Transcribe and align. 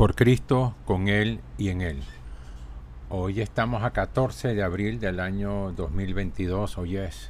por 0.00 0.14
Cristo, 0.14 0.74
con 0.86 1.08
Él 1.08 1.40
y 1.58 1.68
en 1.68 1.82
Él. 1.82 2.02
Hoy 3.10 3.42
estamos 3.42 3.82
a 3.82 3.90
14 3.90 4.54
de 4.54 4.62
abril 4.62 4.98
del 4.98 5.20
año 5.20 5.72
2022, 5.72 6.78
hoy 6.78 6.96
es 6.96 7.28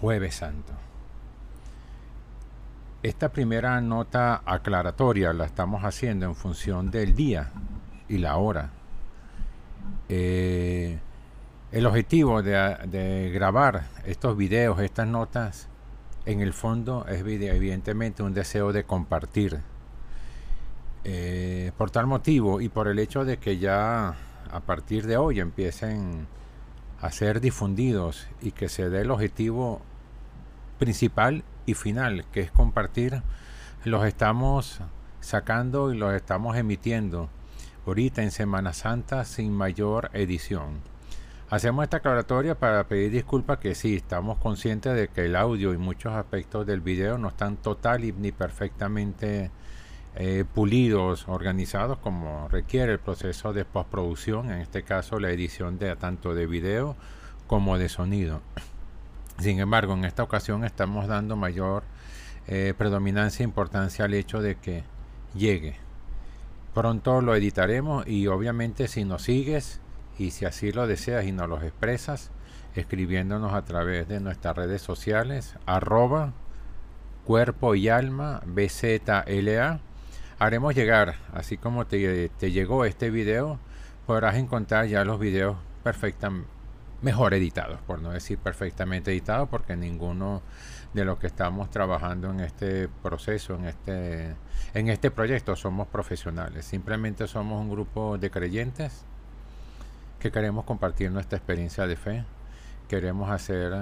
jueves 0.00 0.36
santo. 0.36 0.72
Esta 3.02 3.28
primera 3.28 3.78
nota 3.82 4.40
aclaratoria 4.46 5.34
la 5.34 5.44
estamos 5.44 5.84
haciendo 5.84 6.24
en 6.24 6.34
función 6.34 6.90
del 6.90 7.14
día 7.14 7.50
y 8.08 8.16
la 8.16 8.38
hora. 8.38 8.70
Eh, 10.08 10.98
el 11.70 11.84
objetivo 11.84 12.42
de, 12.42 13.30
grabar 13.30 13.88
estos 14.06 14.38
videos, 14.38 14.80
estas 14.80 15.06
notas, 15.06 15.68
en 16.24 16.40
el 16.40 16.54
fondo 16.54 17.04
es 17.08 17.20
evidentemente 17.20 18.22
un 18.22 18.32
deseo 18.32 18.72
de 18.72 18.84
compartir 18.84 19.60
eh, 21.04 21.72
por 21.76 21.90
tal 21.90 22.06
motivo 22.06 22.60
y 22.60 22.68
por 22.68 22.88
el 22.88 22.98
hecho 22.98 23.24
de 23.24 23.36
que 23.36 23.58
ya 23.58 24.14
a 24.50 24.60
partir 24.60 25.06
de 25.06 25.16
hoy 25.16 25.40
empiecen 25.40 26.26
a 27.00 27.10
ser 27.12 27.40
difundidos 27.40 28.26
y 28.40 28.52
que 28.52 28.68
se 28.68 28.88
dé 28.88 29.02
el 29.02 29.10
objetivo 29.10 29.82
principal 30.78 31.44
y 31.66 31.74
final, 31.74 32.24
que 32.32 32.40
es 32.40 32.50
compartir, 32.50 33.22
los 33.84 34.06
estamos 34.06 34.80
sacando 35.20 35.92
y 35.92 35.98
los 35.98 36.14
estamos 36.14 36.56
emitiendo 36.56 37.28
ahorita 37.86 38.22
en 38.22 38.30
Semana 38.30 38.72
Santa 38.72 39.24
sin 39.24 39.52
mayor 39.52 40.10
edición. 40.14 40.80
Hacemos 41.50 41.84
esta 41.84 41.98
aclaratoria 41.98 42.58
para 42.58 42.88
pedir 42.88 43.12
disculpas 43.12 43.58
que 43.58 43.74
sí, 43.74 43.96
estamos 43.96 44.38
conscientes 44.38 44.96
de 44.96 45.08
que 45.08 45.26
el 45.26 45.36
audio 45.36 45.74
y 45.74 45.78
muchos 45.78 46.14
aspectos 46.14 46.66
del 46.66 46.80
video 46.80 47.18
no 47.18 47.28
están 47.28 47.58
total 47.58 48.04
y 48.04 48.12
ni 48.12 48.32
perfectamente 48.32 49.50
eh, 50.16 50.44
pulidos, 50.54 51.26
organizados 51.28 51.98
como 51.98 52.48
requiere 52.48 52.92
el 52.92 53.00
proceso 53.00 53.52
de 53.52 53.64
postproducción, 53.64 54.50
en 54.50 54.60
este 54.60 54.84
caso 54.84 55.18
la 55.18 55.30
edición 55.30 55.78
de 55.78 55.96
tanto 55.96 56.34
de 56.34 56.46
video 56.46 56.96
como 57.46 57.78
de 57.78 57.88
sonido. 57.88 58.40
Sin 59.40 59.58
embargo, 59.58 59.94
en 59.94 60.04
esta 60.04 60.22
ocasión 60.22 60.64
estamos 60.64 61.08
dando 61.08 61.34
mayor 61.34 61.82
eh, 62.46 62.74
predominancia 62.78 63.42
e 63.42 63.48
importancia 63.48 64.04
al 64.04 64.14
hecho 64.14 64.40
de 64.40 64.54
que 64.54 64.84
llegue. 65.34 65.76
Pronto 66.74 67.20
lo 67.20 67.34
editaremos 67.34 68.06
y 68.06 68.28
obviamente 68.28 68.86
si 68.86 69.04
nos 69.04 69.22
sigues 69.22 69.80
y 70.18 70.30
si 70.30 70.44
así 70.44 70.70
lo 70.70 70.86
deseas 70.86 71.24
y 71.24 71.32
nos 71.32 71.48
lo 71.48 71.60
expresas, 71.60 72.30
escribiéndonos 72.76 73.52
a 73.52 73.64
través 73.64 74.06
de 74.06 74.20
nuestras 74.20 74.56
redes 74.56 74.82
sociales, 74.82 75.56
arroba 75.66 76.32
cuerpo 77.24 77.74
y 77.74 77.88
alma 77.88 78.42
BZLA 78.46 79.80
haremos 80.44 80.74
llegar, 80.74 81.16
así 81.32 81.56
como 81.56 81.86
te, 81.86 82.30
llegó 82.40 82.84
este 82.84 83.10
video, 83.10 83.58
podrás 84.06 84.36
encontrar 84.36 84.86
ya 84.86 85.04
los 85.04 85.18
videos 85.18 85.56
perfectamente 85.82 86.52
mejor 87.02 87.34
editados, 87.34 87.80
por 87.82 88.00
no 88.00 88.12
decir 88.12 88.38
perfectamente 88.38 89.10
editados, 89.10 89.46
porque 89.50 89.76
ninguno 89.76 90.40
de 90.94 91.04
los 91.04 91.18
que 91.18 91.26
estamos 91.26 91.68
trabajando 91.70 92.30
en 92.30 92.40
este 92.40 92.88
proceso, 92.88 93.56
en 93.56 93.66
este, 93.66 94.34
en 94.72 94.88
este 94.88 95.10
proyecto, 95.10 95.54
somos 95.54 95.86
profesionales. 95.88 96.64
Simplemente 96.64 97.26
somos 97.26 97.60
un 97.60 97.68
grupo 97.68 98.16
de 98.16 98.30
creyentes 98.30 99.04
que 100.18 100.32
queremos 100.32 100.64
compartir 100.64 101.10
nuestra 101.10 101.36
experiencia 101.36 101.86
de 101.86 101.96
fe. 101.96 102.24
Queremos 102.88 103.30
hacer 103.30 103.74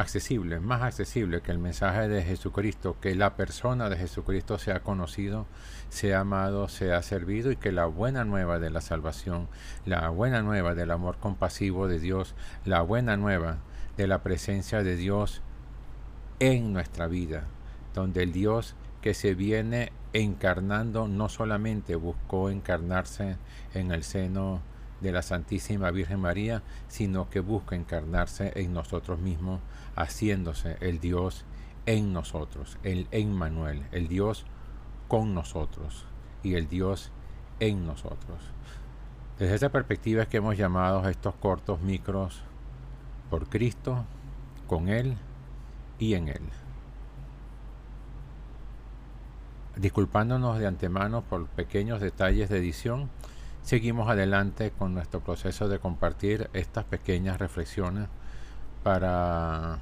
accesible, 0.00 0.60
más 0.60 0.82
accesible 0.82 1.40
que 1.40 1.52
el 1.52 1.58
mensaje 1.58 2.08
de 2.08 2.22
Jesucristo, 2.22 2.96
que 3.00 3.14
la 3.14 3.36
persona 3.36 3.88
de 3.88 3.96
Jesucristo 3.96 4.58
sea 4.58 4.80
conocido, 4.80 5.46
sea 5.88 6.20
amado, 6.20 6.68
sea 6.68 7.02
servido 7.02 7.52
y 7.52 7.56
que 7.56 7.72
la 7.72 7.86
buena 7.86 8.24
nueva 8.24 8.58
de 8.58 8.70
la 8.70 8.80
salvación, 8.80 9.48
la 9.86 10.08
buena 10.08 10.42
nueva 10.42 10.74
del 10.74 10.90
amor 10.90 11.18
compasivo 11.18 11.88
de 11.88 12.00
Dios, 12.00 12.34
la 12.64 12.82
buena 12.82 13.16
nueva 13.16 13.58
de 13.96 14.06
la 14.06 14.22
presencia 14.22 14.82
de 14.82 14.96
Dios 14.96 15.42
en 16.40 16.72
nuestra 16.72 17.06
vida, 17.06 17.44
donde 17.94 18.22
el 18.22 18.32
Dios 18.32 18.74
que 19.02 19.14
se 19.14 19.34
viene 19.34 19.92
encarnando 20.12 21.08
no 21.08 21.28
solamente 21.28 21.96
buscó 21.96 22.50
encarnarse 22.50 23.36
en 23.74 23.92
el 23.92 24.02
seno 24.02 24.62
de 25.00 25.12
la 25.12 25.22
Santísima 25.22 25.90
Virgen 25.90 26.20
María, 26.20 26.62
sino 26.88 27.30
que 27.30 27.40
busca 27.40 27.76
encarnarse 27.76 28.52
en 28.56 28.72
nosotros 28.72 29.18
mismos, 29.18 29.60
haciéndose 29.96 30.76
el 30.80 31.00
Dios 31.00 31.44
en 31.86 32.12
nosotros, 32.12 32.78
el 32.82 33.08
Emmanuel, 33.10 33.86
el 33.92 34.08
Dios 34.08 34.44
con 35.08 35.34
nosotros 35.34 36.06
y 36.42 36.54
el 36.54 36.68
Dios 36.68 37.10
en 37.58 37.86
nosotros. 37.86 38.38
Desde 39.38 39.54
esa 39.54 39.68
perspectiva 39.70 40.22
es 40.22 40.28
que 40.28 40.36
hemos 40.36 40.56
llamado 40.56 41.08
estos 41.08 41.34
cortos 41.34 41.80
micros 41.80 42.42
por 43.30 43.48
Cristo, 43.48 44.04
con 44.66 44.88
Él 44.88 45.16
y 45.98 46.14
en 46.14 46.28
Él. 46.28 46.42
Disculpándonos 49.76 50.58
de 50.58 50.66
antemano 50.66 51.22
por 51.22 51.46
pequeños 51.46 52.00
detalles 52.00 52.50
de 52.50 52.58
edición, 52.58 53.08
seguimos 53.62 54.08
adelante 54.08 54.72
con 54.76 54.94
nuestro 54.94 55.20
proceso 55.20 55.68
de 55.68 55.78
compartir 55.78 56.50
estas 56.52 56.84
pequeñas 56.84 57.38
reflexiones 57.38 58.08
para 58.82 59.78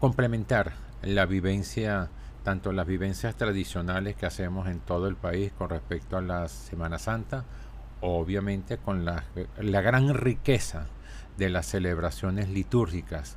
complementar 0.00 0.72
la 1.02 1.26
vivencia, 1.26 2.08
tanto 2.44 2.72
las 2.72 2.86
vivencias 2.86 3.36
tradicionales 3.36 4.16
que 4.16 4.26
hacemos 4.26 4.68
en 4.68 4.80
todo 4.80 5.08
el 5.08 5.16
país 5.16 5.52
con 5.52 5.70
respecto 5.70 6.16
a 6.16 6.22
la 6.22 6.48
Semana 6.48 6.98
Santa, 6.98 7.44
obviamente 8.00 8.78
con 8.78 9.04
la, 9.04 9.24
gran 9.56 10.14
riqueza 10.14 10.86
de 11.36 11.50
las 11.50 11.66
celebraciones 11.66 12.48
litúrgicas 12.48 13.36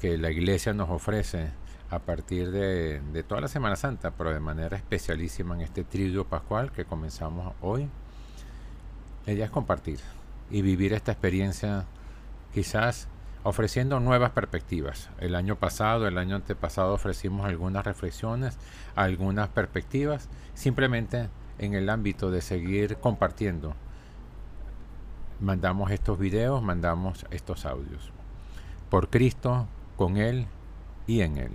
que 0.00 0.18
la 0.18 0.30
iglesia 0.30 0.72
nos 0.72 0.90
ofrece 0.90 1.50
a 1.90 1.98
partir 1.98 2.50
de, 2.50 3.22
toda 3.28 3.42
la 3.42 3.48
Semana 3.48 3.76
Santa, 3.76 4.12
pero 4.12 4.32
de 4.32 4.40
manera 4.40 4.76
especialísima 4.76 5.54
en 5.54 5.60
este 5.60 5.84
trío 5.84 6.26
pascual 6.26 6.72
que 6.72 6.84
comenzamos 6.86 7.54
hoy 7.60 7.88
la 9.26 9.32
idea 9.32 9.44
es 9.46 9.50
compartir 9.50 10.00
y 10.50 10.62
vivir 10.62 10.92
esta 10.92 11.12
experiencia 11.12 11.84
quizás 12.52 13.08
ofreciendo 13.44 14.00
nuevas 14.00 14.30
perspectivas. 14.30 15.10
El 15.18 15.34
año 15.34 15.56
pasado, 15.56 16.06
el 16.06 16.18
año 16.18 16.36
antepasado 16.36 16.94
ofrecimos 16.94 17.46
algunas 17.46 17.84
reflexiones, 17.84 18.58
algunas 18.94 19.48
perspectivas, 19.48 20.28
simplemente 20.54 21.28
en 21.58 21.74
el 21.74 21.88
ámbito 21.88 22.30
de 22.30 22.40
seguir 22.40 22.96
compartiendo. 22.96 23.74
Mandamos 25.40 25.90
estos 25.90 26.18
videos, 26.18 26.62
mandamos 26.62 27.26
estos 27.30 27.66
audios. 27.66 28.12
Por 28.90 29.08
Cristo, 29.08 29.66
con 29.96 30.16
Él 30.16 30.46
y 31.06 31.22
en 31.22 31.36
Él. 31.36 31.52